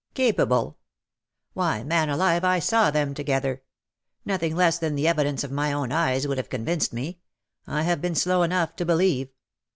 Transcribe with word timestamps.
Capable! 0.15 0.79
Why^ 1.55 1.85
man 1.85 2.09
alive, 2.09 2.43
I 2.43 2.57
saw 2.57 2.89
them 2.89 3.13
together. 3.13 3.61
Nothing 4.25 4.55
less 4.55 4.79
than 4.79 4.95
the 4.95 5.07
evidence 5.07 5.43
of 5.43 5.51
my 5.51 5.71
own 5.71 5.91
eyes 5.91 6.25
would 6.27 6.39
have 6.39 6.49
convinced 6.49 6.91
me. 6.91 7.19
I 7.67 7.83
have 7.83 8.01
been 8.01 8.15
slow 8.15 8.41
enough 8.41 8.75
to 8.77 8.85
believe. 8.87 9.29